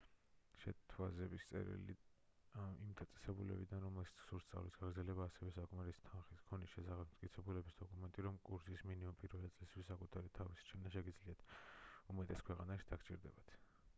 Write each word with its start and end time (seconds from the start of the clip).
შეთავაზების 0.61 1.43
წერილი 1.49 1.95
იმ 2.85 2.95
დაწესებულებიდან 3.01 3.83
რომელშიც 3.83 4.15
გსურთ 4.21 4.45
სწავლის 4.45 4.79
გაგრძელება 4.85 5.27
ასევე 5.31 5.51
საკმარისი 5.57 6.03
თანხების 6.07 6.43
ქონის 6.49 6.73
შესახებ 6.79 7.11
მტკიცებულების 7.13 7.77
დოკუმენტი 7.83 8.25
რომ 8.29 8.41
კურსის 8.49 8.85
მინიმუმ 8.93 9.21
პირველი 9.25 9.53
წლისთვის 9.59 9.91
საკუთარი 9.93 10.33
თავის 10.39 10.65
რჩენა 10.65 10.95
შეგიძლიათ 10.97 11.45
უმეტეს 12.15 12.43
ქვეყანაში 12.51 12.91
დაგჭირდებათ 12.95 13.55